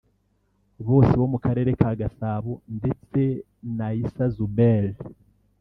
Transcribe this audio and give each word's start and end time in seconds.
bose 0.87 1.11
bo 1.19 1.27
mu 1.31 1.37
Karere 1.45 1.69
ka 1.79 1.89
Gasabo 1.99 2.51
ndetse 2.77 3.21
na 3.77 3.87
Issa 4.03 4.25
Zuber 4.35 4.85